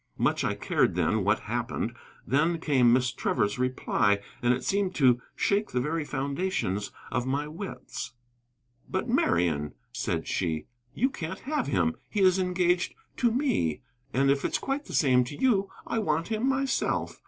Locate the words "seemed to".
4.63-5.21